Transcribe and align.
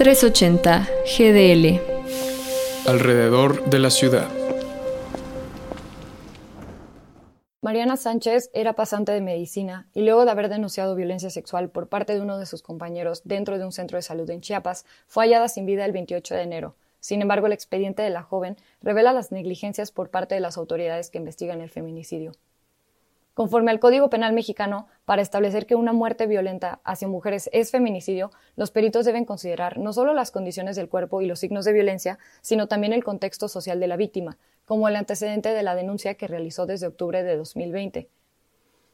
380 0.00 0.88
GDL. 1.04 1.78
Alrededor 2.88 3.68
de 3.68 3.78
la 3.78 3.90
ciudad. 3.90 4.30
Mariana 7.60 7.98
Sánchez 7.98 8.48
era 8.54 8.72
pasante 8.72 9.12
de 9.12 9.20
medicina 9.20 9.90
y 9.92 10.00
luego 10.00 10.24
de 10.24 10.30
haber 10.30 10.48
denunciado 10.48 10.94
violencia 10.94 11.28
sexual 11.28 11.68
por 11.68 11.90
parte 11.90 12.14
de 12.14 12.22
uno 12.22 12.38
de 12.38 12.46
sus 12.46 12.62
compañeros 12.62 13.20
dentro 13.26 13.58
de 13.58 13.66
un 13.66 13.72
centro 13.72 13.98
de 13.98 14.02
salud 14.02 14.30
en 14.30 14.40
Chiapas, 14.40 14.86
fue 15.06 15.24
hallada 15.24 15.48
sin 15.48 15.66
vida 15.66 15.84
el 15.84 15.92
28 15.92 16.34
de 16.34 16.42
enero. 16.44 16.76
Sin 17.00 17.20
embargo, 17.20 17.46
el 17.46 17.52
expediente 17.52 18.00
de 18.00 18.08
la 18.08 18.22
joven 18.22 18.56
revela 18.80 19.12
las 19.12 19.32
negligencias 19.32 19.90
por 19.90 20.08
parte 20.08 20.34
de 20.34 20.40
las 20.40 20.56
autoridades 20.56 21.10
que 21.10 21.18
investigan 21.18 21.60
el 21.60 21.68
feminicidio. 21.68 22.32
Conforme 23.40 23.70
al 23.70 23.80
Código 23.80 24.10
Penal 24.10 24.34
mexicano, 24.34 24.86
para 25.06 25.22
establecer 25.22 25.64
que 25.64 25.74
una 25.74 25.94
muerte 25.94 26.26
violenta 26.26 26.80
hacia 26.84 27.08
mujeres 27.08 27.48
es 27.54 27.70
feminicidio, 27.70 28.30
los 28.54 28.70
peritos 28.70 29.06
deben 29.06 29.24
considerar 29.24 29.78
no 29.78 29.94
solo 29.94 30.12
las 30.12 30.30
condiciones 30.30 30.76
del 30.76 30.90
cuerpo 30.90 31.22
y 31.22 31.26
los 31.26 31.38
signos 31.38 31.64
de 31.64 31.72
violencia, 31.72 32.18
sino 32.42 32.68
también 32.68 32.92
el 32.92 33.02
contexto 33.02 33.48
social 33.48 33.80
de 33.80 33.86
la 33.86 33.96
víctima, 33.96 34.36
como 34.66 34.88
el 34.88 34.96
antecedente 34.96 35.54
de 35.54 35.62
la 35.62 35.74
denuncia 35.74 36.16
que 36.16 36.28
realizó 36.28 36.66
desde 36.66 36.88
octubre 36.88 37.22
de 37.22 37.34
2020. 37.38 38.10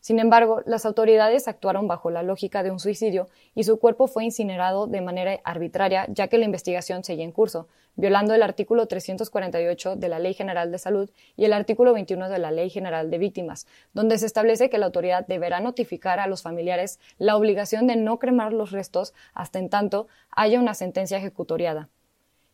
Sin 0.00 0.18
embargo, 0.18 0.62
las 0.64 0.86
autoridades 0.86 1.46
actuaron 1.46 1.86
bajo 1.86 2.10
la 2.10 2.22
lógica 2.22 2.62
de 2.62 2.70
un 2.70 2.80
suicidio 2.80 3.28
y 3.54 3.64
su 3.64 3.78
cuerpo 3.78 4.06
fue 4.06 4.24
incinerado 4.24 4.86
de 4.86 5.02
manera 5.02 5.38
arbitraria, 5.44 6.06
ya 6.08 6.28
que 6.28 6.38
la 6.38 6.46
investigación 6.46 7.04
seguía 7.04 7.24
en 7.24 7.32
curso, 7.32 7.68
violando 7.96 8.32
el 8.32 8.42
artículo 8.42 8.86
348 8.86 9.96
de 9.96 10.08
la 10.08 10.18
Ley 10.18 10.32
General 10.32 10.72
de 10.72 10.78
Salud 10.78 11.10
y 11.36 11.44
el 11.44 11.52
artículo 11.52 11.92
21 11.92 12.30
de 12.30 12.38
la 12.38 12.50
Ley 12.50 12.70
General 12.70 13.10
de 13.10 13.18
Víctimas, 13.18 13.66
donde 13.92 14.16
se 14.16 14.24
establece 14.24 14.70
que 14.70 14.78
la 14.78 14.86
autoridad 14.86 15.26
deberá 15.26 15.60
notificar 15.60 16.18
a 16.18 16.26
los 16.26 16.40
familiares 16.40 16.98
la 17.18 17.36
obligación 17.36 17.86
de 17.86 17.96
no 17.96 18.18
cremar 18.18 18.54
los 18.54 18.70
restos 18.70 19.12
hasta 19.34 19.58
en 19.58 19.68
tanto 19.68 20.08
haya 20.30 20.58
una 20.58 20.72
sentencia 20.72 21.18
ejecutoriada. 21.18 21.90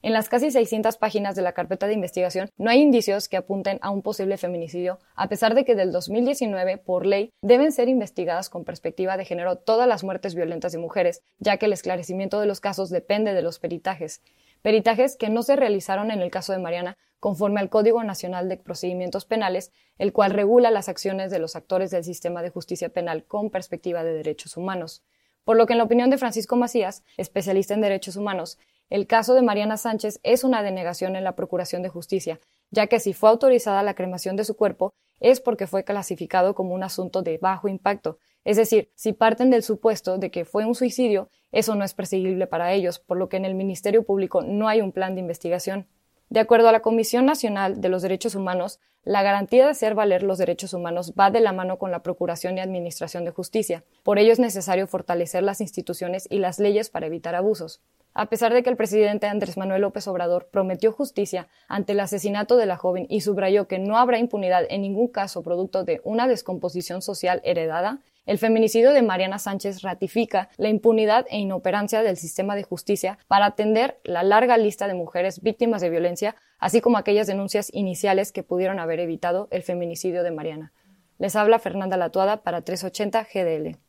En 0.06 0.12
las 0.12 0.28
casi 0.28 0.52
600 0.52 0.98
páginas 0.98 1.34
de 1.34 1.42
la 1.42 1.50
carpeta 1.50 1.88
de 1.88 1.94
investigación 1.94 2.48
no 2.58 2.70
hay 2.70 2.80
indicios 2.80 3.28
que 3.28 3.36
apunten 3.36 3.80
a 3.82 3.90
un 3.90 4.02
posible 4.02 4.36
feminicidio, 4.36 5.00
a 5.16 5.28
pesar 5.28 5.56
de 5.56 5.64
que 5.64 5.74
del 5.74 5.90
2019, 5.90 6.78
por 6.78 7.04
ley, 7.04 7.32
deben 7.42 7.72
ser 7.72 7.88
investigadas 7.88 8.48
con 8.48 8.62
perspectiva 8.62 9.16
de 9.16 9.24
género 9.24 9.56
todas 9.56 9.88
las 9.88 10.04
muertes 10.04 10.36
violentas 10.36 10.70
de 10.70 10.78
mujeres, 10.78 11.24
ya 11.40 11.56
que 11.56 11.66
el 11.66 11.72
esclarecimiento 11.72 12.38
de 12.38 12.46
los 12.46 12.60
casos 12.60 12.88
depende 12.88 13.34
de 13.34 13.42
los 13.42 13.58
peritajes. 13.58 14.22
Peritajes 14.62 15.16
que 15.16 15.28
no 15.28 15.42
se 15.42 15.56
realizaron 15.56 16.12
en 16.12 16.20
el 16.20 16.30
caso 16.30 16.52
de 16.52 16.60
Mariana, 16.60 16.98
conforme 17.18 17.58
al 17.58 17.68
Código 17.68 18.04
Nacional 18.04 18.48
de 18.48 18.58
Procedimientos 18.58 19.24
Penales, 19.24 19.72
el 19.98 20.12
cual 20.12 20.30
regula 20.30 20.70
las 20.70 20.88
acciones 20.88 21.32
de 21.32 21.40
los 21.40 21.56
actores 21.56 21.90
del 21.90 22.04
sistema 22.04 22.42
de 22.42 22.50
justicia 22.50 22.90
penal 22.90 23.24
con 23.24 23.50
perspectiva 23.50 24.04
de 24.04 24.12
derechos 24.12 24.56
humanos. 24.56 25.02
Por 25.42 25.56
lo 25.56 25.66
que, 25.66 25.74
en 25.74 25.78
la 25.78 25.84
opinión 25.84 26.10
de 26.10 26.18
Francisco 26.18 26.54
Macías, 26.54 27.02
especialista 27.16 27.74
en 27.74 27.80
derechos 27.80 28.16
humanos, 28.16 28.58
el 28.88 29.06
caso 29.06 29.34
de 29.34 29.42
Mariana 29.42 29.76
Sánchez 29.76 30.20
es 30.22 30.44
una 30.44 30.62
denegación 30.62 31.16
en 31.16 31.24
la 31.24 31.34
Procuración 31.34 31.82
de 31.82 31.88
Justicia, 31.88 32.40
ya 32.70 32.86
que 32.86 33.00
si 33.00 33.12
fue 33.12 33.30
autorizada 33.30 33.82
la 33.82 33.94
cremación 33.94 34.36
de 34.36 34.44
su 34.44 34.56
cuerpo 34.56 34.94
es 35.20 35.40
porque 35.40 35.66
fue 35.66 35.84
clasificado 35.84 36.54
como 36.54 36.74
un 36.74 36.82
asunto 36.82 37.22
de 37.22 37.38
bajo 37.38 37.68
impacto. 37.68 38.18
Es 38.44 38.56
decir, 38.56 38.90
si 38.94 39.12
parten 39.12 39.50
del 39.50 39.62
supuesto 39.62 40.18
de 40.18 40.30
que 40.30 40.44
fue 40.44 40.64
un 40.64 40.74
suicidio, 40.74 41.30
eso 41.52 41.74
no 41.74 41.84
es 41.84 41.94
perseguible 41.94 42.46
para 42.46 42.72
ellos, 42.72 42.98
por 42.98 43.16
lo 43.16 43.28
que 43.28 43.38
en 43.38 43.44
el 43.44 43.54
Ministerio 43.54 44.04
Público 44.04 44.42
no 44.42 44.68
hay 44.68 44.80
un 44.80 44.92
plan 44.92 45.14
de 45.14 45.20
investigación. 45.20 45.88
De 46.28 46.40
acuerdo 46.40 46.68
a 46.68 46.72
la 46.72 46.80
Comisión 46.80 47.24
Nacional 47.24 47.80
de 47.80 47.88
los 47.88 48.02
Derechos 48.02 48.34
Humanos, 48.34 48.78
la 49.04 49.22
garantía 49.22 49.64
de 49.64 49.70
hacer 49.70 49.94
valer 49.94 50.24
los 50.24 50.38
derechos 50.38 50.74
humanos 50.74 51.12
va 51.18 51.30
de 51.30 51.38
la 51.40 51.52
mano 51.52 51.78
con 51.78 51.92
la 51.92 52.02
Procuración 52.02 52.58
y 52.58 52.60
Administración 52.60 53.24
de 53.24 53.30
Justicia. 53.30 53.84
Por 54.02 54.18
ello 54.18 54.32
es 54.32 54.40
necesario 54.40 54.88
fortalecer 54.88 55.44
las 55.44 55.60
instituciones 55.60 56.26
y 56.28 56.40
las 56.40 56.58
leyes 56.58 56.90
para 56.90 57.06
evitar 57.06 57.36
abusos. 57.36 57.80
A 58.18 58.30
pesar 58.30 58.54
de 58.54 58.62
que 58.62 58.70
el 58.70 58.78
presidente 58.78 59.26
Andrés 59.26 59.58
Manuel 59.58 59.82
López 59.82 60.08
Obrador 60.08 60.48
prometió 60.50 60.90
justicia 60.90 61.48
ante 61.68 61.92
el 61.92 62.00
asesinato 62.00 62.56
de 62.56 62.64
la 62.64 62.78
joven 62.78 63.06
y 63.10 63.20
subrayó 63.20 63.68
que 63.68 63.78
no 63.78 63.98
habrá 63.98 64.18
impunidad 64.18 64.64
en 64.70 64.80
ningún 64.80 65.08
caso 65.08 65.42
producto 65.42 65.84
de 65.84 66.00
una 66.02 66.26
descomposición 66.26 67.02
social 67.02 67.42
heredada, 67.44 68.00
el 68.24 68.38
feminicidio 68.38 68.92
de 68.92 69.02
Mariana 69.02 69.38
Sánchez 69.38 69.82
ratifica 69.82 70.48
la 70.56 70.70
impunidad 70.70 71.26
e 71.28 71.38
inoperancia 71.38 72.02
del 72.02 72.16
sistema 72.16 72.56
de 72.56 72.62
justicia 72.62 73.18
para 73.28 73.44
atender 73.44 74.00
la 74.02 74.22
larga 74.22 74.56
lista 74.56 74.88
de 74.88 74.94
mujeres 74.94 75.42
víctimas 75.42 75.82
de 75.82 75.90
violencia, 75.90 76.36
así 76.58 76.80
como 76.80 76.96
aquellas 76.96 77.26
denuncias 77.26 77.68
iniciales 77.74 78.32
que 78.32 78.42
pudieron 78.42 78.78
haber 78.78 78.98
evitado 78.98 79.46
el 79.50 79.62
feminicidio 79.62 80.22
de 80.22 80.30
Mariana. 80.30 80.72
Les 81.18 81.36
habla 81.36 81.58
Fernanda 81.58 81.98
Latuada 81.98 82.38
para 82.38 82.62
380 82.62 83.26
GDL. 83.30 83.85